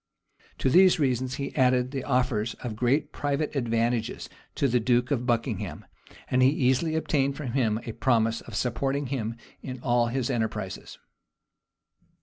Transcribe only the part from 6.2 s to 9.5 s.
and he easily obtained from him a promise of supporting him